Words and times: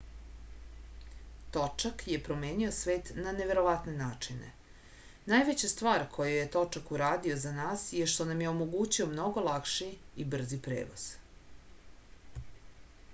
točak 1.57 1.99
je 2.13 2.21
promenio 2.27 2.71
svet 2.77 3.11
na 3.25 3.33
neverovatne 3.39 3.93
načine 3.99 4.49
najveća 5.33 5.69
stvar 5.75 6.07
koju 6.17 6.33
je 6.39 6.49
točak 6.57 6.91
uradio 6.97 7.37
za 7.45 7.53
nas 7.61 7.85
je 8.01 8.09
što 8.17 8.29
nam 8.33 8.43
je 8.47 8.51
omogućio 8.55 9.09
mnogo 9.15 9.47
lakši 9.51 9.91
i 10.25 10.29
brži 10.35 10.63
prevoz 10.69 11.07